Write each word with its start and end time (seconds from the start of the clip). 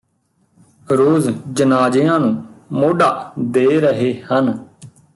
ਰੋਜ਼ 0.91 1.29
ਜਨਾਜਿਆਂ 1.53 2.19
ਨੂੰ 2.19 2.43
ਮੋਢਾ 2.71 3.31
ਦੇ 3.39 3.79
ਰਹੇ 3.79 4.13
ਹਨ 4.33 4.57